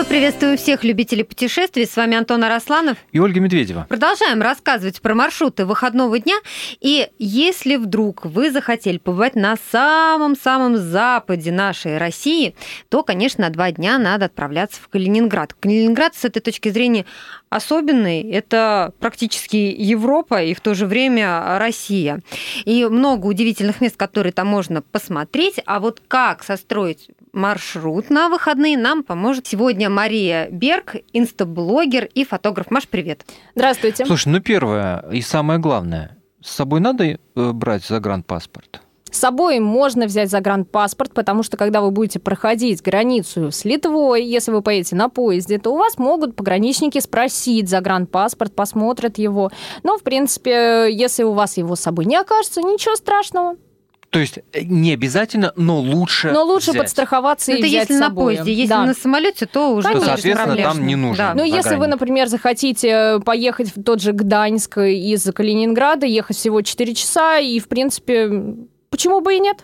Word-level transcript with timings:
Мы 0.00 0.06
приветствуем 0.06 0.56
всех 0.56 0.82
любителей 0.82 1.24
путешествий. 1.24 1.84
С 1.84 1.94
вами 1.94 2.16
Антон 2.16 2.42
Арасланов. 2.42 2.96
И 3.12 3.20
Ольга 3.20 3.38
Медведева. 3.38 3.84
Продолжаем 3.86 4.40
рассказывать 4.40 5.02
про 5.02 5.14
маршруты 5.14 5.66
выходного 5.66 6.18
дня. 6.18 6.36
И 6.80 7.10
если 7.18 7.76
вдруг 7.76 8.24
вы 8.24 8.50
захотели 8.50 8.96
побывать 8.96 9.34
на 9.34 9.56
самом-самом 9.70 10.78
западе 10.78 11.52
нашей 11.52 11.98
России, 11.98 12.54
то, 12.88 13.02
конечно, 13.02 13.44
на 13.44 13.50
два 13.50 13.72
дня 13.72 13.98
надо 13.98 14.24
отправляться 14.24 14.80
в 14.80 14.88
Калининград. 14.88 15.52
Калининград 15.52 16.14
с 16.16 16.24
этой 16.24 16.40
точки 16.40 16.70
зрения 16.70 17.04
особенный. 17.50 18.22
Это 18.22 18.94
практически 19.00 19.56
Европа 19.56 20.42
и 20.42 20.54
в 20.54 20.62
то 20.62 20.72
же 20.72 20.86
время 20.86 21.58
Россия. 21.58 22.20
И 22.64 22.86
много 22.86 23.26
удивительных 23.26 23.82
мест, 23.82 23.98
которые 23.98 24.32
там 24.32 24.46
можно 24.46 24.80
посмотреть. 24.80 25.56
А 25.66 25.78
вот 25.78 26.00
как 26.08 26.42
состроить 26.42 27.10
маршрут 27.32 28.10
на 28.10 28.28
выходные 28.28 28.76
нам 28.76 29.02
поможет 29.02 29.46
сегодня 29.46 29.88
Мария 29.88 30.48
Берг, 30.50 30.96
инстаблогер 31.12 32.08
и 32.14 32.24
фотограф. 32.24 32.70
Маш, 32.70 32.88
привет. 32.88 33.24
Здравствуйте. 33.54 34.06
Слушай, 34.06 34.28
ну 34.28 34.40
первое 34.40 35.04
и 35.10 35.20
самое 35.20 35.58
главное, 35.58 36.16
с 36.42 36.50
собой 36.50 36.80
надо 36.80 37.04
э, 37.04 37.18
брать 37.34 37.84
загранпаспорт? 37.84 38.80
С 39.10 39.18
собой 39.18 39.58
можно 39.58 40.06
взять 40.06 40.30
загранпаспорт, 40.30 41.12
потому 41.12 41.42
что 41.42 41.56
когда 41.56 41.80
вы 41.80 41.90
будете 41.90 42.20
проходить 42.20 42.80
границу 42.80 43.50
с 43.50 43.64
Литвой, 43.64 44.24
если 44.24 44.52
вы 44.52 44.62
поедете 44.62 44.94
на 44.94 45.08
поезде, 45.08 45.58
то 45.58 45.74
у 45.74 45.78
вас 45.78 45.98
могут 45.98 46.36
пограничники 46.36 47.00
спросить 47.00 47.68
загранпаспорт, 47.68 48.54
посмотрят 48.54 49.18
его. 49.18 49.50
Но, 49.82 49.98
в 49.98 50.02
принципе, 50.04 50.88
если 50.92 51.24
у 51.24 51.32
вас 51.32 51.56
его 51.56 51.74
с 51.74 51.80
собой 51.80 52.04
не 52.04 52.16
окажется, 52.16 52.62
ничего 52.62 52.94
страшного. 52.94 53.56
То 54.10 54.18
есть 54.18 54.40
э, 54.52 54.62
не 54.64 54.92
обязательно, 54.92 55.52
но 55.56 55.78
лучше 55.78 56.32
Но 56.32 56.42
лучше 56.44 56.70
взять. 56.72 56.82
подстраховаться 56.82 57.52
Ну, 57.52 57.56
и 57.56 57.60
это 57.60 57.68
взять 57.68 57.80
если 57.82 57.94
с 57.94 58.00
на 58.00 58.06
собой. 58.08 58.34
поезде, 58.34 58.52
если 58.52 58.68
Да. 58.70 58.84
на 58.86 58.94
самолете, 58.94 59.46
то 59.46 59.72
уже 59.74 59.86
То, 59.88 59.94
тоже 59.94 60.06
соответственно, 60.06 60.56
там 60.56 60.84
не 60.86 60.96
нужен. 60.96 61.16
Да. 61.16 61.34
Ну, 61.34 61.44
если 61.44 61.76
вы, 61.76 61.86
например, 61.86 62.26
захотите 62.26 63.20
поехать 63.24 63.74
в 63.74 63.82
тот 63.82 64.00
же 64.02 64.12
Гданьск 64.12 64.78
из 64.78 65.22
Калининграда, 65.32 66.06
ехать 66.06 66.36
всего 66.36 66.60
4 66.62 66.94
часа, 66.94 67.38
и, 67.38 67.60
в 67.60 67.68
принципе, 67.68 68.28
почему 68.90 69.20
бы 69.20 69.36
и 69.36 69.38
нет? 69.38 69.62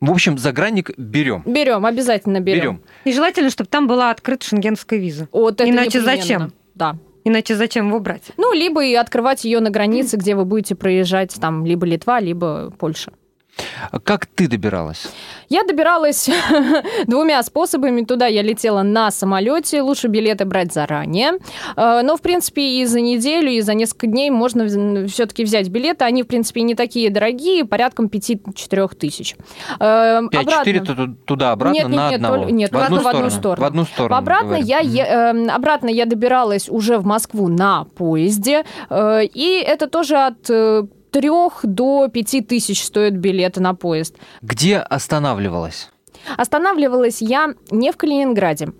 В 0.00 0.12
общем, 0.12 0.38
загранник 0.38 0.96
берем. 0.96 1.42
Берем, 1.44 1.84
обязательно 1.84 2.38
берем. 2.38 2.60
Берем. 2.60 2.82
И 3.04 3.12
желательно, 3.12 3.50
чтобы 3.50 3.68
там 3.68 3.88
была 3.88 4.10
открыта 4.12 4.46
шенгенская 4.46 5.00
виза. 5.00 5.28
Вот 5.32 5.60
это 5.60 5.68
Иначе 5.68 5.98
непременно. 5.98 6.16
зачем? 6.22 6.52
Да. 6.76 6.96
Иначе 7.24 7.56
зачем 7.56 7.88
его 7.88 7.98
брать? 7.98 8.22
Ну, 8.36 8.52
либо 8.52 8.84
и 8.84 8.94
открывать 8.94 9.44
ее 9.44 9.58
на 9.58 9.70
границе, 9.70 10.16
где 10.16 10.36
вы 10.36 10.44
будете 10.44 10.76
проезжать, 10.76 11.34
там, 11.40 11.66
либо 11.66 11.84
Литва, 11.84 12.20
либо 12.20 12.72
Польша. 12.78 13.12
Как 14.04 14.26
ты 14.26 14.48
добиралась? 14.48 15.08
Я 15.48 15.62
добиралась 15.64 16.28
двумя 17.06 17.42
способами. 17.42 18.02
Туда 18.04 18.26
я 18.26 18.42
летела 18.42 18.82
на 18.82 19.10
самолете. 19.10 19.82
Лучше 19.82 20.08
билеты 20.08 20.44
брать 20.44 20.72
заранее. 20.72 21.32
Э, 21.76 22.02
Но, 22.02 22.16
в 22.16 22.20
принципе, 22.22 22.62
и 22.80 22.84
за 22.84 23.00
неделю, 23.00 23.50
и 23.50 23.60
за 23.60 23.74
несколько 23.74 24.06
дней 24.06 24.30
можно 24.30 24.66
все-таки 25.08 25.44
взять 25.44 25.68
билеты. 25.68 26.04
Они, 26.04 26.22
в 26.22 26.26
принципе, 26.26 26.62
не 26.62 26.74
такие 26.74 27.10
дорогие, 27.10 27.64
порядком 27.64 28.06
5-4 28.06 28.94
тысяч. 28.96 29.36
Э, 29.80 30.20
5-4 30.30 30.80
обратно- 30.80 30.84
ту- 30.96 31.14
туда-обратно 31.24 31.74
Нет, 31.74 31.88
нет, 31.88 31.96
на 31.96 32.10
нет, 32.10 32.14
одного? 32.16 32.44
нет, 32.50 32.72
в 32.72 32.76
одну 32.78 33.00
в 33.00 33.06
одну 33.08 33.30
сторону. 33.30 33.62
В 33.62 33.66
одну 33.66 33.84
сторону. 33.84 34.16
Обратно 34.16 34.54
я, 34.54 34.80
эм, 34.82 35.50
обратно 35.50 35.88
я 35.88 36.04
добиралась 36.06 36.68
уже 36.68 36.98
в 36.98 37.06
Москву 37.06 37.48
на 37.48 37.84
поезде, 37.84 38.64
э, 38.90 39.24
и 39.24 39.62
это 39.66 39.86
тоже 39.88 40.16
от 40.16 40.48
э, 41.08 41.20
трех 41.20 41.60
до 41.64 42.08
пяти 42.08 42.40
тысяч 42.40 42.84
стоят 42.84 43.14
билеты 43.14 43.60
на 43.60 43.74
поезд. 43.74 44.16
Где 44.42 44.78
останавливалась? 44.78 45.90
Останавливалась 46.36 47.22
я 47.22 47.54
не 47.70 47.92
в 47.92 47.96
Калининграде. 47.96 48.72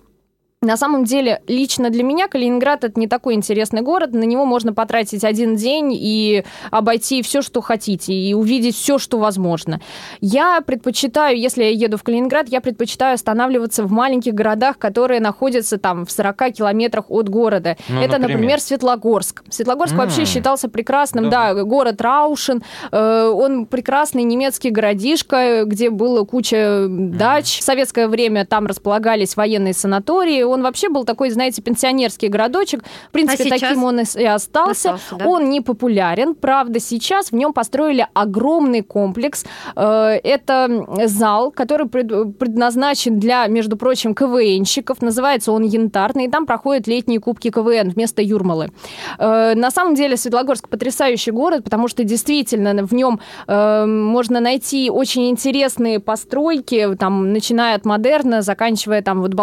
На 0.61 0.75
самом 0.75 1.05
деле, 1.05 1.41
лично 1.47 1.89
для 1.89 2.03
меня 2.03 2.27
Калининград 2.27 2.83
это 2.83 2.99
не 2.99 3.07
такой 3.07 3.35
интересный 3.35 3.79
город. 3.79 4.11
На 4.11 4.25
него 4.25 4.43
можно 4.43 4.73
потратить 4.73 5.23
один 5.23 5.55
день 5.55 5.93
и 5.93 6.43
обойти 6.69 7.21
все, 7.21 7.41
что 7.41 7.61
хотите, 7.61 8.11
и 8.13 8.33
увидеть 8.33 8.75
все, 8.75 8.97
что 8.97 9.19
возможно. 9.19 9.79
Я 10.19 10.59
предпочитаю, 10.59 11.39
если 11.39 11.63
я 11.63 11.69
еду 11.69 11.95
в 11.95 12.03
Калининград, 12.03 12.49
я 12.49 12.59
предпочитаю 12.59 13.13
останавливаться 13.13 13.85
в 13.85 13.91
маленьких 13.93 14.33
городах, 14.33 14.77
которые 14.77 15.21
находятся 15.21 15.77
там 15.77 16.05
в 16.05 16.11
40 16.11 16.51
километрах 16.51 17.05
от 17.07 17.29
города. 17.29 17.77
Ну, 17.87 18.01
это, 18.01 18.17
например? 18.17 18.29
например, 18.31 18.59
Светлогорск. 18.59 19.43
Светлогорск 19.49 19.93
М. 19.93 19.99
вообще 19.99 20.25
считался 20.25 20.67
прекрасным, 20.67 21.29
Да. 21.29 21.53
да, 21.53 21.63
город 21.63 22.01
Раушен. 22.01 22.63
Э, 22.91 23.27
Он 23.33 23.65
прекрасный 23.65 24.23
немецкий 24.23 24.71
городишко, 24.71 25.63
где 25.63 25.89
было 25.89 26.25
куча 26.25 26.87
дач. 26.89 27.59
В 27.59 27.63
советское 27.63 28.09
время 28.09 28.45
там 28.45 28.65
располагались 28.65 29.37
военные 29.37 29.73
санатории. 29.73 30.48
Он 30.49 30.61
вообще 30.61 30.89
был 30.89 31.05
такой, 31.05 31.29
знаете, 31.29 31.61
пенсионерский 31.61 32.27
городочек. 32.27 32.83
В 33.09 33.11
принципе, 33.11 33.43
А 33.49 33.59
таким 33.59 33.83
он 33.83 33.99
и 33.99 34.25
остался. 34.25 34.93
Остался, 34.93 35.15
да? 35.15 35.27
Он 35.27 35.49
не 35.49 35.61
популярен. 35.61 36.35
Правда, 36.35 36.79
сейчас 36.79 37.31
в 37.31 37.35
нем 37.35 37.53
построили 37.53 38.07
огромный 38.13 38.81
комплекс. 38.81 39.45
Э, 39.75 40.19
Это 40.23 40.85
зал, 41.05 41.51
который 41.51 41.87
пред- 41.87 42.37
предназначен 42.37 43.19
для, 43.19 43.47
между 43.47 43.77
прочим, 43.77 44.13
КВНщиков. 44.13 45.01
Называется 45.01 45.51
он 45.51 45.63
«Янтарный». 45.63 46.25
И 46.25 46.29
там 46.29 46.45
проходят 46.45 46.87
летние 46.87 47.19
кубки 47.19 47.49
КВН 47.49 47.89
вместо 47.89 48.21
Юрмалы. 48.21 48.71
Э, 49.17 49.53
На 49.55 49.71
самом 49.71 49.95
деле 49.95 50.17
Светлогорск 50.17 50.67
потрясающий 50.69 51.31
город, 51.31 51.63
потому 51.63 51.87
что 51.87 52.03
действительно 52.03 52.85
в 52.85 52.93
нем 52.93 53.19
э, 53.47 53.85
можно 53.85 54.39
найти 54.39 54.89
очень 54.89 55.29
интересные 55.29 55.99
постройки, 55.99 56.95
там, 56.99 57.33
начиная 57.33 57.75
от 57.75 57.85
модерна, 57.85 58.41
заканчивая 58.41 59.01
там 59.01 59.21
вот 59.21 59.33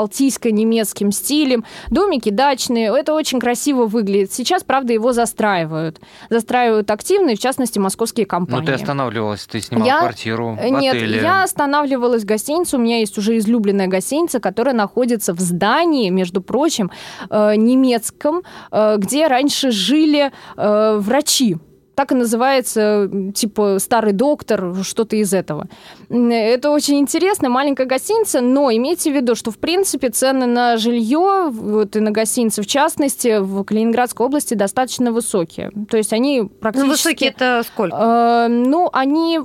балтийско-немецким 0.96 1.12
стилем, 1.12 1.64
домики 1.90 2.30
дачные. 2.30 2.88
Это 2.96 3.14
очень 3.14 3.40
красиво 3.40 3.86
выглядит. 3.86 4.32
Сейчас, 4.32 4.62
правда, 4.64 4.92
его 4.92 5.12
застраивают. 5.12 6.00
Застраивают 6.30 6.90
активно, 6.90 7.30
и 7.30 7.36
в 7.36 7.38
частности, 7.40 7.78
московские 7.78 8.24
Ну, 8.24 8.28
компании. 8.30 8.66
ты 8.66 8.72
останавливалась, 8.72 9.46
ты 9.46 9.60
снимала 9.60 9.86
Я- 9.86 9.98
квартиру 10.00 10.58
в 10.60 10.64
Нет, 10.80 10.94
отеле. 10.94 11.20
я 11.22 11.42
останавливалась 11.42 12.22
в 12.22 12.26
гостинице. 12.26 12.76
У 12.76 12.80
меня 12.80 12.98
есть 12.98 13.18
уже 13.18 13.36
излюбленная 13.38 13.86
гостиница, 13.88 14.40
которая 14.40 14.74
находится 14.74 15.32
в 15.34 15.40
здании, 15.40 16.08
между 16.10 16.40
прочим, 16.42 16.90
э, 17.30 17.56
немецком, 17.56 18.42
э, 18.70 18.96
где 18.98 19.26
раньше 19.26 19.70
жили 19.70 20.32
э, 20.56 20.96
врачи. 20.98 21.56
Так 21.96 22.12
и 22.12 22.14
называется, 22.14 23.10
типа, 23.34 23.78
старый 23.80 24.12
доктор, 24.12 24.74
что-то 24.82 25.16
из 25.16 25.32
этого. 25.32 25.66
Это 26.10 26.70
очень 26.70 26.98
интересно, 26.98 27.48
маленькая 27.48 27.86
гостиница, 27.86 28.42
но 28.42 28.70
имейте 28.70 29.10
в 29.10 29.14
виду, 29.14 29.34
что, 29.34 29.50
в 29.50 29.56
принципе, 29.56 30.10
цены 30.10 30.44
на 30.44 30.76
жилье, 30.76 31.48
вот 31.50 31.96
и 31.96 32.00
на 32.00 32.10
гостиницы 32.10 32.60
в 32.60 32.66
частности, 32.66 33.38
в 33.40 33.64
Калининградской 33.64 34.26
области 34.26 34.52
достаточно 34.52 35.10
высокие. 35.10 35.72
То 35.88 35.96
есть 35.96 36.12
они 36.12 36.42
практически... 36.60 36.86
Ну, 36.86 36.92
высокие 36.92 37.30
это 37.30 37.62
сколько? 37.66 37.96
Э, 37.96 38.48
ну, 38.48 38.90
они 38.92 39.40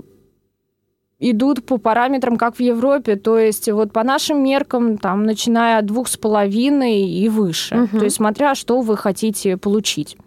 идут 1.21 1.63
по 1.63 1.77
параметрам, 1.77 2.35
как 2.35 2.55
в 2.55 2.59
Европе. 2.59 3.15
То 3.15 3.37
есть 3.37 3.71
вот 3.71 3.93
по 3.93 4.03
нашим 4.03 4.43
меркам, 4.43 4.97
там, 4.97 5.23
начиная 5.23 5.77
от 5.77 5.85
двух 5.85 6.07
с 6.07 6.17
половиной 6.17 7.03
и 7.03 7.29
выше. 7.29 7.75
Мгм. 7.75 7.99
То 7.99 8.05
есть 8.05 8.15
смотря, 8.17 8.55
что 8.55 8.81
вы 8.81 8.97
хотите 8.97 9.55
получить. 9.55 10.17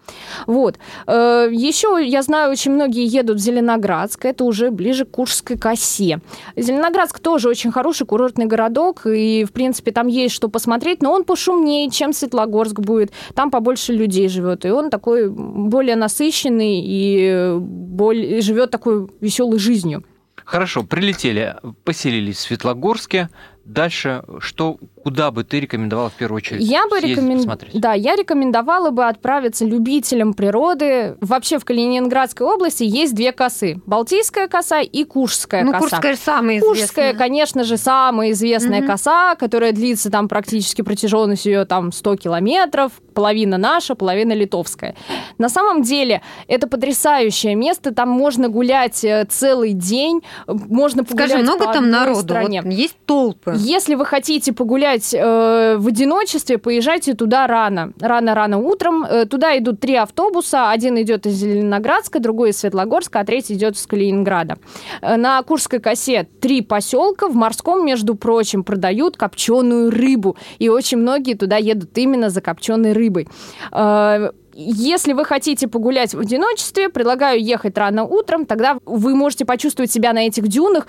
Вот. 0.47 0.77
Э, 1.05 1.49
Еще, 1.51 1.99
я 2.01 2.21
знаю, 2.21 2.51
очень 2.51 2.71
многие 2.71 3.05
едут 3.05 3.37
в 3.37 3.39
Зеленоградск. 3.41 4.25
Это 4.25 4.45
уже 4.45 4.71
ближе 4.71 5.05
к 5.05 5.11
Куршской 5.11 5.57
косе. 5.57 6.19
Зеленоградск 6.55 7.19
тоже 7.19 7.49
очень 7.49 7.71
хороший 7.71 8.07
курортный 8.07 8.45
городок. 8.45 9.05
И, 9.05 9.43
в 9.43 9.51
принципе, 9.51 9.91
там 9.91 10.07
есть 10.07 10.33
что 10.33 10.47
посмотреть. 10.47 11.01
Но 11.01 11.11
он 11.11 11.25
пошумнее, 11.25 11.89
чем 11.91 12.13
Светлогорск 12.13 12.79
будет. 12.79 13.11
Там 13.33 13.51
побольше 13.51 13.91
людей 13.91 14.29
живет. 14.29 14.65
И 14.65 14.69
он 14.69 14.89
такой 14.89 15.29
более 15.29 15.97
насыщенный 15.97 16.81
и 16.81 17.55
более, 17.59 18.39
живет 18.41 18.71
такой 18.71 19.09
веселой 19.19 19.59
жизнью. 19.59 20.03
Хорошо, 20.45 20.83
прилетели, 20.83 21.55
поселились 21.83 22.37
в 22.37 22.41
Светлогорске. 22.41 23.29
Дальше, 23.65 24.23
что, 24.39 24.77
куда 25.05 25.29
бы 25.29 25.43
ты 25.43 25.59
рекомендовала 25.59 26.09
в 26.09 26.13
первую 26.13 26.37
очередь 26.37 26.63
Я 26.63 26.87
бы 26.87 26.99
рекомен- 26.99 27.37
посмотреть? 27.37 27.79
Да, 27.79 27.93
я 27.93 28.15
рекомендовала 28.15 28.89
бы 28.89 29.05
отправиться 29.05 29.63
любителям 29.63 30.33
природы. 30.33 31.15
Вообще 31.21 31.59
в 31.59 31.63
Калининградской 31.63 32.47
области 32.47 32.81
есть 32.83 33.13
две 33.13 33.31
косы. 33.31 33.79
Балтийская 33.85 34.47
коса 34.47 34.81
и 34.81 35.03
Куршская 35.03 35.63
Ну, 35.63 35.73
коса. 35.73 35.79
Курская 35.89 36.13
же 36.15 36.19
самая 36.19 36.59
Куршская, 36.59 37.11
известная. 37.11 37.13
конечно 37.13 37.63
же, 37.63 37.77
самая 37.77 38.31
известная 38.31 38.79
Мгм. 38.79 38.87
коса, 38.87 39.35
которая 39.35 39.73
длится 39.73 40.09
там 40.09 40.27
практически 40.27 40.81
протяженность 40.81 41.45
ее 41.45 41.65
там 41.65 41.91
100 41.91 42.15
километров, 42.15 42.93
половина 43.13 43.59
наша, 43.59 43.93
половина 43.93 44.33
литовская. 44.33 44.95
На 45.37 45.49
самом 45.49 45.83
деле 45.83 46.23
это 46.47 46.67
потрясающее 46.67 47.53
место, 47.53 47.93
там 47.93 48.09
можно 48.09 48.49
гулять 48.49 49.03
э, 49.03 49.25
целый 49.29 49.73
день, 49.73 50.21
можно 50.47 51.03
погулять 51.03 51.29
Скажи, 51.29 51.43
много 51.43 51.65
по 51.67 51.73
там 51.73 51.91
народу? 51.91 52.21
стране. 52.21 52.63
Вот 52.63 52.73
есть 52.73 52.95
толпы? 53.05 53.53
Если 53.55 53.93
вы 53.93 54.05
хотите 54.07 54.51
погулять 54.51 54.94
э, 55.13 55.77
в 55.77 55.87
одиночестве, 55.87 56.57
поезжайте 56.57 57.13
туда 57.13 57.47
рано. 57.47 57.93
Рано-рано 57.99 58.57
утром. 58.57 59.03
Э, 59.03 59.25
туда 59.25 59.57
идут 59.57 59.79
три 59.79 59.95
автобуса. 59.95 60.71
Один 60.71 61.01
идет 61.01 61.25
из 61.25 61.33
Зеленоградска, 61.33 62.19
другой 62.19 62.49
из 62.49 62.57
Светлогорска, 62.57 63.19
а 63.19 63.25
третий 63.25 63.55
идет 63.55 63.75
из 63.75 63.85
Калининграда. 63.85 64.57
Э, 65.01 65.15
на 65.17 65.41
Курской 65.43 65.79
косе 65.79 66.27
три 66.39 66.61
поселка. 66.61 67.27
В 67.27 67.35
морском, 67.35 67.85
между 67.85 68.15
прочим, 68.15 68.63
продают 68.63 69.17
копченую 69.17 69.91
рыбу. 69.91 70.37
И 70.59 70.69
очень 70.69 70.97
многие 70.97 71.33
туда 71.35 71.57
едут 71.57 71.97
именно 71.97 72.29
за 72.29 72.41
копченой 72.41 72.93
рыбой. 72.93 73.27
Э, 73.71 74.31
если 74.57 75.11
вы 75.11 75.25
хотите 75.25 75.67
погулять 75.67 76.13
в 76.13 76.19
одиночестве, 76.19 76.87
предлагаю 76.87 77.43
ехать 77.43 77.77
рано 77.77 78.05
утром, 78.05 78.45
тогда 78.45 78.77
вы 78.85 79.13
можете 79.13 79.43
почувствовать 79.43 79.91
себя 79.91 80.13
на 80.13 80.27
этих 80.27 80.47
дюнах 80.47 80.87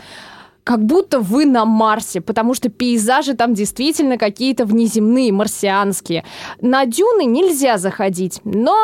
как 0.67 0.85
будто 0.85 1.21
вы 1.21 1.47
на 1.47 1.65
Марсе, 1.65 2.21
потому 2.21 2.53
что 2.53 2.69
пейзажи 2.71 3.35
там 3.35 3.55
действительно 3.55 4.19
какие-то 4.19 4.65
внеземные, 4.67 5.31
марсианские. 5.31 6.25
На 6.61 6.87
дюны 6.87 7.25
нельзя 7.25 7.79
заходить, 7.79 8.41
но 8.43 8.75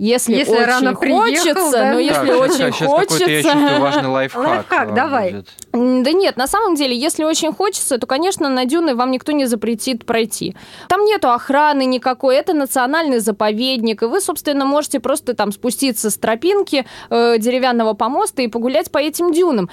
если, 0.00 0.36
Если 0.36 0.52
очень 0.52 0.64
рано 0.64 0.94
хочется, 0.94 1.42
приехал, 1.42 1.72
да? 1.72 1.92
но 1.92 1.98
если 1.98 2.26
Так, 2.28 2.40
очень 2.40 2.54
сейчас 2.54 2.88
хочется... 2.88 3.18
какой-то, 3.18 3.32
я 3.32 3.42
чувствую, 3.42 3.80
важный 3.80 4.08
лайфхак. 4.08 4.46
Лайфхак, 4.46 4.86
вам 4.86 4.94
давай. 4.94 5.32
будет. 5.32 5.48
Да 5.72 6.12
нет, 6.12 6.36
на 6.36 6.46
самом 6.46 6.76
деле, 6.76 6.96
если 6.96 7.24
очень 7.24 7.52
хочется, 7.52 7.98
то, 7.98 8.06
конечно, 8.06 8.48
на 8.48 8.64
дюны 8.64 8.94
вам 8.94 9.10
никто 9.10 9.32
не 9.32 9.46
запретит 9.46 10.06
пройти. 10.06 10.54
Там 10.88 11.04
нету 11.04 11.30
охраны 11.30 11.84
никакой, 11.84 12.36
это 12.36 12.54
национальный 12.54 13.18
заповедник, 13.18 14.04
и 14.04 14.06
вы, 14.06 14.20
собственно, 14.20 14.64
можете 14.64 15.00
просто 15.00 15.34
там 15.34 15.50
спуститься 15.50 16.10
с 16.10 16.16
тропинки 16.16 16.86
э, 17.10 17.38
деревянного 17.40 17.94
помоста 17.94 18.42
и 18.42 18.46
погулять 18.46 18.92
по 18.92 18.98
этим 18.98 19.32
дюнам. 19.32 19.68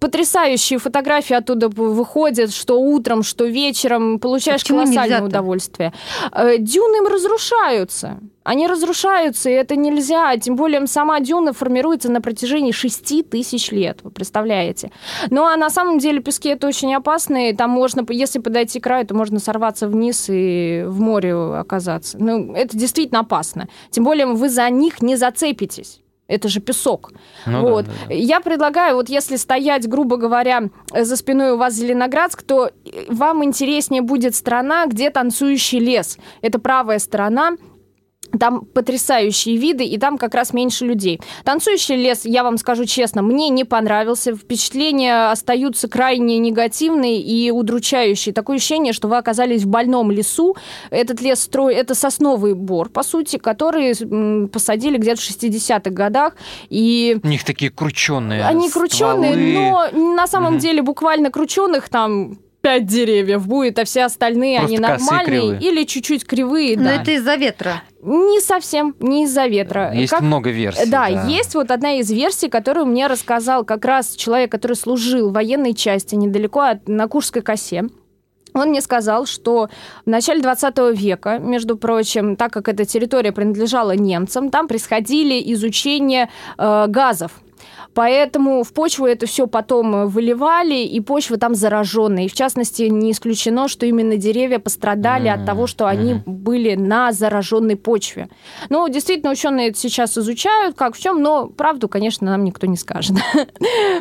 Потрясающие 0.00 0.80
фотографии 0.80 1.34
оттуда 1.34 1.68
выходят, 1.68 2.52
что 2.52 2.80
утром, 2.80 3.22
что 3.22 3.44
вечером, 3.44 4.18
получаешь 4.18 4.62
почему 4.62 4.82
колоссальное 4.82 5.22
удовольствие. 5.22 5.92
Э, 6.32 6.58
Дюны 6.58 7.08
разрушаются. 7.08 8.18
Они 8.42 8.66
разрушаются, 8.66 9.50
и 9.50 9.52
это 9.52 9.76
нельзя. 9.76 10.36
Тем 10.38 10.56
более 10.56 10.86
сама 10.86 11.20
дюна 11.20 11.52
формируется 11.52 12.10
на 12.10 12.20
протяжении 12.20 12.72
6 12.72 13.28
тысяч 13.28 13.70
лет, 13.70 14.00
вы 14.02 14.10
представляете. 14.10 14.90
Ну, 15.30 15.44
а 15.44 15.56
на 15.56 15.68
самом 15.68 15.98
деле 15.98 16.20
пески 16.20 16.48
это 16.48 16.66
очень 16.66 16.94
опасно, 16.94 17.50
и 17.50 17.54
там 17.54 17.70
можно, 17.70 18.04
если 18.08 18.38
подойти 18.38 18.80
к 18.80 18.84
краю, 18.84 19.06
то 19.06 19.14
можно 19.14 19.38
сорваться 19.40 19.88
вниз 19.88 20.26
и 20.28 20.84
в 20.86 21.00
море 21.00 21.34
оказаться. 21.34 22.16
Ну, 22.18 22.54
это 22.54 22.76
действительно 22.76 23.20
опасно. 23.20 23.68
Тем 23.90 24.04
более 24.04 24.26
вы 24.26 24.48
за 24.48 24.68
них 24.70 25.02
не 25.02 25.16
зацепитесь. 25.16 26.00
Это 26.30 26.48
же 26.48 26.60
песок. 26.60 27.10
Ну 27.44 27.52
да, 27.64 27.70
вот. 27.70 27.84
да, 27.86 27.92
да. 28.08 28.14
Я 28.14 28.40
предлагаю, 28.40 28.94
вот 28.94 29.08
если 29.08 29.34
стоять, 29.34 29.88
грубо 29.88 30.16
говоря, 30.16 30.70
за 30.92 31.16
спиной 31.16 31.52
у 31.52 31.56
вас 31.56 31.74
Зеленоградск, 31.74 32.42
то 32.42 32.66
э, 32.68 32.70
вам 33.08 33.42
интереснее 33.42 34.00
будет 34.00 34.36
страна, 34.36 34.86
где 34.86 35.10
танцующий 35.10 35.80
лес. 35.80 36.18
Это 36.40 36.60
правая 36.60 37.00
сторона, 37.00 37.56
там 38.38 38.62
потрясающие 38.64 39.56
виды, 39.56 39.84
и 39.84 39.98
там 39.98 40.18
как 40.18 40.34
раз 40.34 40.52
меньше 40.52 40.84
людей. 40.86 41.20
Танцующий 41.44 41.96
лес, 41.96 42.22
я 42.24 42.42
вам 42.42 42.58
скажу 42.58 42.84
честно, 42.84 43.22
мне 43.22 43.48
не 43.48 43.64
понравился. 43.64 44.34
Впечатления 44.34 45.30
остаются 45.30 45.88
крайне 45.88 46.38
негативные 46.38 47.20
и 47.20 47.50
удручающие. 47.50 48.32
Такое 48.34 48.56
ощущение, 48.56 48.92
что 48.92 49.08
вы 49.08 49.16
оказались 49.16 49.62
в 49.64 49.68
больном 49.68 50.10
лесу. 50.10 50.56
Этот 50.90 51.20
лес 51.20 51.40
строит, 51.40 51.78
это 51.78 51.94
сосновый 51.94 52.54
бор, 52.54 52.88
по 52.90 53.02
сути, 53.02 53.36
который 53.38 53.92
м, 54.00 54.48
посадили 54.48 54.98
где-то 54.98 55.20
в 55.20 55.24
60-х 55.24 55.90
годах. 55.90 56.34
И 56.68 57.18
У 57.22 57.26
них 57.28 57.44
такие 57.44 57.70
крученные 57.70 58.44
они 58.44 58.70
крученые, 58.70 59.36
но 59.54 59.88
на 59.92 60.26
самом 60.26 60.52
Мгм. 60.54 60.60
деле 60.60 60.82
буквально 60.82 61.30
крученых 61.30 61.88
там 61.88 62.38
пять 62.62 62.86
деревьев 62.86 63.46
будет, 63.46 63.78
а 63.78 63.84
все 63.84 64.04
остальные 64.04 64.58
Просто 64.58 64.76
они 64.76 64.78
нормальные 64.78 65.58
или 65.60 65.84
чуть-чуть 65.84 66.26
кривые. 66.26 66.76
Но 66.76 66.84
да. 66.84 67.00
это 67.02 67.12
из-за 67.12 67.36
ветра. 67.36 67.82
Не 68.02 68.40
совсем, 68.40 68.94
не 69.00 69.24
из-за 69.24 69.46
ветра. 69.46 69.92
Есть 69.92 70.10
Как- 70.10 70.22
много 70.22 70.50
версий. 70.50 70.88
да, 70.90 71.06
есть 71.06 71.54
вот 71.54 71.70
одна 71.70 71.98
из 71.98 72.10
версий, 72.10 72.48
которую 72.48 72.86
мне 72.86 73.06
рассказал 73.08 73.64
как 73.64 73.84
раз 73.84 74.14
человек, 74.14 74.50
который 74.50 74.76
служил 74.76 75.28
в 75.30 75.32
военной 75.34 75.74
части 75.74 76.14
недалеко 76.14 76.60
от 76.60 76.88
на 76.88 77.08
Курской 77.08 77.42
косе. 77.42 77.84
Он 78.52 78.70
мне 78.70 78.80
сказал, 78.80 79.26
что 79.26 79.68
в 80.04 80.10
начале 80.10 80.40
20 80.42 80.92
века, 80.92 81.38
между 81.38 81.76
прочим, 81.76 82.36
так 82.36 82.52
как 82.52 82.68
эта 82.68 82.84
территория 82.84 83.32
принадлежала 83.32 83.92
немцам, 83.94 84.50
там 84.50 84.66
происходили 84.66 85.52
изучения 85.52 86.30
э, 86.58 86.86
газов. 86.88 87.32
Поэтому 87.94 88.62
в 88.62 88.72
почву 88.72 89.06
это 89.06 89.26
все 89.26 89.46
потом 89.46 89.94
э, 89.94 90.06
выливали, 90.06 90.76
и 90.84 91.00
почва 91.00 91.36
там 91.38 91.54
зараженная. 91.54 92.24
И 92.24 92.28
в 92.28 92.34
частности, 92.34 92.82
не 92.84 93.10
исключено, 93.12 93.68
что 93.68 93.86
именно 93.86 94.16
деревья 94.16 94.58
пострадали 94.58 95.28
от 95.28 95.40
М, 95.40 95.46
того, 95.46 95.66
что 95.66 95.86
они 95.86 96.14
мгм. 96.14 96.22
были 96.26 96.74
на 96.76 97.12
зараженной 97.12 97.76
почве. 97.76 98.28
Ну, 98.68 98.88
действительно, 98.88 99.32
ученые 99.32 99.68
это 99.70 99.78
сейчас 99.78 100.16
изучают, 100.16 100.76
как 100.76 100.94
в 100.94 101.00
чем, 101.00 101.20
но 101.22 101.46
правду, 101.48 101.88
конечно, 101.88 102.30
нам 102.30 102.44
никто 102.44 102.66
не 102.66 102.76
скажет. 102.76 103.16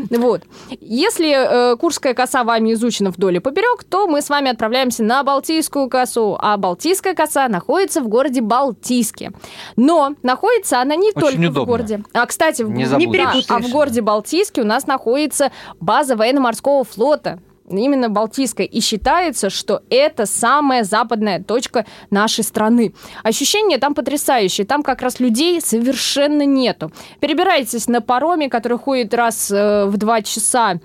Вот. 0.10 0.42
Если 0.82 1.32
э, 1.74 1.76
Курская 1.78 2.14
коса 2.14 2.44
вами 2.44 2.74
изучена 2.74 3.12
вдоль 3.12 3.38
и 3.38 3.40
поперек, 3.40 3.84
то 3.84 4.08
мы 4.08 4.22
с 4.22 4.30
вами 4.30 4.50
отправляемся 4.52 5.04
на 5.04 5.24
Балтийскую 5.24 5.90
косу, 5.90 6.38
а 6.40 6.58
Балтийская 6.58 7.14
коса 7.16 7.48
находится 7.48 8.02
в 8.02 8.08
городе 8.08 8.42
Балтийске. 8.42 9.32
Но 9.76 10.16
находится 10.24 10.82
она 10.82 10.96
не 10.96 11.10
Очень 11.10 11.20
только 11.22 11.38
в 11.38 11.40
удобно. 11.52 11.66
городе. 11.66 12.04
А, 12.14 12.26
кстати, 12.26 12.64
в- 12.64 12.70
Не 12.70 12.86
да, 12.86 12.98
а 13.50 13.60
в 13.60 13.70
городе 13.72 14.02
Балтийске 14.02 14.62
у 14.62 14.66
нас 14.66 14.88
находится 14.88 15.52
база 15.80 16.16
военно-морского 16.16 16.84
флота 16.84 17.40
именно 17.70 18.10
Балтийская. 18.10 18.66
И 18.66 18.82
считается, 18.82 19.50
что 19.50 19.84
это 19.90 20.26
самая 20.26 20.84
западная 20.84 21.42
точка 21.44 21.86
нашей 22.10 22.44
страны. 22.44 22.94
Ощущения 23.24 23.78
там 23.78 23.94
потрясающие. 23.94 24.66
Там 24.66 24.84
как 24.84 25.02
раз 25.02 25.20
людей 25.20 25.62
совершенно 25.62 26.46
нету. 26.46 26.92
Перебирайтесь 27.20 27.88
на 27.88 28.02
пароме, 28.02 28.50
который 28.50 28.78
ходит 28.78 29.14
раз 29.14 29.52
э, 29.52 29.86
в 29.86 29.98
два 29.98 30.22
часа 30.22 30.80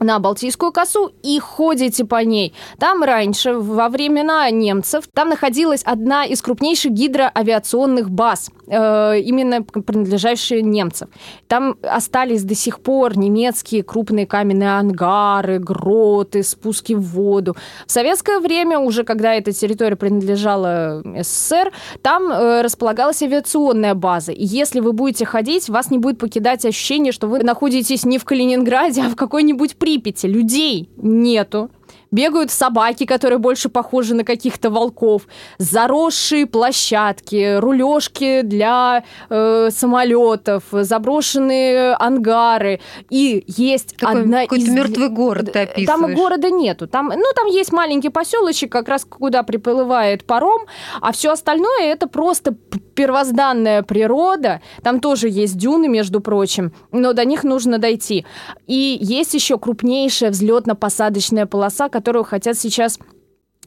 на 0.00 0.18
Балтийскую 0.18 0.72
косу 0.72 1.12
и 1.22 1.38
ходите 1.38 2.04
по 2.04 2.22
ней. 2.22 2.54
Там 2.78 3.02
раньше, 3.02 3.54
во 3.54 3.88
времена 3.88 4.50
немцев, 4.50 5.04
там 5.12 5.28
находилась 5.28 5.82
одна 5.82 6.24
из 6.24 6.42
крупнейших 6.42 6.92
гидроавиационных 6.92 8.10
баз, 8.10 8.50
э, 8.66 9.20
именно 9.20 9.62
принадлежащие 9.62 10.62
немцам. 10.62 11.08
Там 11.48 11.76
остались 11.82 12.44
до 12.44 12.54
сих 12.54 12.80
пор 12.80 13.16
немецкие 13.16 13.82
крупные 13.82 14.26
каменные 14.26 14.78
ангары, 14.78 15.58
гроты, 15.58 16.42
спуски 16.42 16.94
в 16.94 17.02
воду. 17.02 17.56
В 17.86 17.92
советское 17.92 18.38
время, 18.40 18.78
уже 18.78 19.04
когда 19.04 19.34
эта 19.34 19.52
территория 19.52 19.96
принадлежала 19.96 21.02
СССР, 21.20 21.72
там 22.02 22.30
э, 22.30 22.62
располагалась 22.62 23.22
авиационная 23.22 23.94
база. 23.94 24.32
И 24.32 24.44
если 24.44 24.80
вы 24.80 24.92
будете 24.92 25.24
ходить, 25.24 25.68
вас 25.68 25.90
не 25.90 25.98
будет 25.98 26.18
покидать 26.18 26.64
ощущение, 26.64 27.12
что 27.12 27.26
вы 27.26 27.40
находитесь 27.40 28.04
не 28.04 28.18
в 28.18 28.24
Калининграде, 28.24 29.02
а 29.02 29.08
в 29.08 29.16
какой-нибудь 29.16 29.76
Припяти. 29.84 30.28
Людей 30.28 30.88
нету. 30.96 31.68
Бегают 32.14 32.52
собаки, 32.52 33.06
которые 33.06 33.40
больше 33.40 33.68
похожи 33.68 34.14
на 34.14 34.22
каких-то 34.22 34.70
волков, 34.70 35.22
заросшие 35.58 36.46
площадки, 36.46 37.56
рулежки 37.58 38.42
для 38.42 39.02
э, 39.28 39.70
самолетов, 39.72 40.62
заброшенные 40.70 41.94
ангары. 41.94 42.78
И 43.10 43.42
есть 43.48 43.96
Такой 43.96 44.22
одна 44.22 44.42
какой-то 44.42 44.64
из... 44.64 44.72
мертвый 44.72 45.08
город 45.08 45.52
ты 45.52 45.58
описываешь. 45.62 45.88
Там 45.88 46.14
города 46.14 46.50
нету. 46.50 46.86
Там, 46.86 47.08
ну, 47.08 47.24
там 47.34 47.48
есть 47.48 47.72
маленький 47.72 48.10
поселочек, 48.10 48.70
как 48.70 48.88
раз 48.88 49.04
куда 49.04 49.42
приплывает 49.42 50.24
паром, 50.24 50.66
а 51.00 51.10
все 51.10 51.32
остальное 51.32 51.82
это 51.82 52.06
просто 52.06 52.54
первозданная 52.94 53.82
природа. 53.82 54.60
Там 54.84 55.00
тоже 55.00 55.28
есть 55.28 55.56
дюны, 55.56 55.88
между 55.88 56.20
прочим, 56.20 56.72
но 56.92 57.12
до 57.12 57.24
них 57.24 57.42
нужно 57.42 57.78
дойти. 57.78 58.24
И 58.68 58.98
есть 59.00 59.34
еще 59.34 59.58
крупнейшая 59.58 60.30
взлетно-посадочная 60.30 61.46
полоса, 61.46 61.88
которую 62.04 62.24
хотят 62.24 62.58
сейчас 62.58 62.98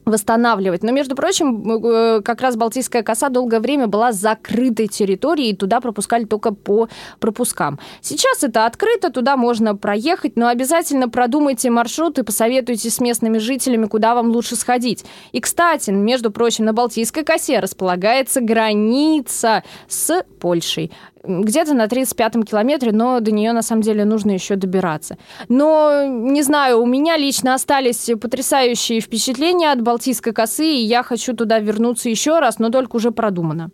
восстанавливать. 0.04 0.82
Но, 0.82 0.92
между 0.92 1.14
прочим, 1.16 1.84
э, 1.84 2.22
как 2.22 2.40
раз 2.40 2.56
Балтийская 2.56 3.02
коса 3.02 3.28
долгое 3.28 3.60
время 3.60 3.88
была 3.88 4.12
закрытой 4.12 4.86
территорией, 4.86 5.50
и 5.50 5.56
туда 5.56 5.80
пропускали 5.80 6.24
только 6.24 6.54
по 6.54 6.88
пропускам. 7.18 7.78
Сейчас 8.00 8.44
это 8.44 8.64
открыто, 8.64 9.10
туда 9.10 9.36
можно 9.36 9.76
проехать, 9.76 10.36
но 10.36 10.46
обязательно 10.46 11.08
продумайте 11.08 11.68
маршрут 11.68 12.18
и 12.18 12.22
посоветуйте 12.22 12.88
с 12.88 13.00
местными 13.00 13.38
жителями, 13.38 13.86
куда 13.86 14.14
вам 14.14 14.28
лучше 14.28 14.56
сходить. 14.56 15.04
И, 15.32 15.40
кстати, 15.40 15.90
между 15.90 16.30
прочим, 16.30 16.64
на 16.64 16.72
Балтийской 16.72 17.24
косе 17.24 17.58
располагается 17.58 18.40
граница 18.40 19.62
с 19.88 20.24
Польшей 20.40 20.92
где-то 21.24 21.74
на 21.74 21.86
35-м 21.86 22.42
километре, 22.42 22.92
но 22.92 23.20
до 23.20 23.30
нее 23.30 23.52
на 23.52 23.62
самом 23.62 23.82
деле 23.82 24.04
нужно 24.04 24.32
еще 24.32 24.56
добираться. 24.56 25.18
Но, 25.48 26.04
не 26.04 26.42
знаю, 26.42 26.80
у 26.80 26.86
меня 26.86 27.16
лично 27.16 27.54
остались 27.54 28.10
потрясающие 28.20 29.00
впечатления 29.00 29.72
от 29.72 29.82
Балтийской 29.82 30.32
косы, 30.32 30.66
и 30.66 30.84
я 30.84 31.02
хочу 31.02 31.34
туда 31.34 31.58
вернуться 31.58 32.08
еще 32.08 32.38
раз, 32.38 32.58
но 32.58 32.70
только 32.70 32.96
уже 32.96 33.10
продумано. 33.10 33.70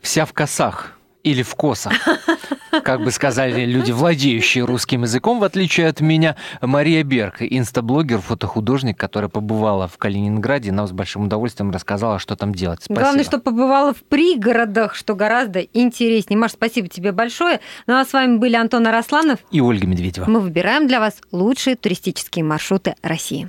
Вся 0.00 0.24
в 0.24 0.32
косах. 0.32 0.99
Или 1.22 1.42
в 1.42 1.54
косах. 1.54 1.92
Как 2.84 3.02
бы 3.02 3.10
сказали 3.10 3.64
люди, 3.64 3.90
владеющие 3.92 4.64
русским 4.64 5.02
языком, 5.02 5.40
в 5.40 5.44
отличие 5.44 5.88
от 5.88 6.00
меня, 6.00 6.36
Мария 6.62 7.02
Берг, 7.02 7.36
инстаблогер, 7.40 8.20
фотохудожник, 8.20 8.96
которая 8.96 9.28
побывала 9.28 9.88
в 9.88 9.98
Калининграде, 9.98 10.72
нам 10.72 10.86
с 10.86 10.92
большим 10.92 11.24
удовольствием 11.24 11.70
рассказала, 11.72 12.18
что 12.18 12.36
там 12.36 12.54
делать. 12.54 12.80
Спасибо. 12.82 13.00
Главное, 13.00 13.24
что 13.24 13.38
побывала 13.38 13.92
в 13.92 14.02
пригородах, 14.04 14.94
что 14.94 15.14
гораздо 15.14 15.60
интереснее. 15.60 16.38
Маш, 16.38 16.52
спасибо 16.52 16.88
тебе 16.88 17.12
большое. 17.12 17.60
Ну 17.86 17.98
а 17.98 18.04
с 18.04 18.12
вами 18.12 18.36
были 18.36 18.56
Антон 18.56 18.86
Арасланов 18.86 19.40
И 19.50 19.60
Ольга 19.60 19.86
Медведева. 19.86 20.26
Мы 20.28 20.40
выбираем 20.40 20.86
для 20.86 21.00
вас 21.00 21.14
лучшие 21.32 21.76
туристические 21.76 22.44
маршруты 22.44 22.94
России. 23.02 23.48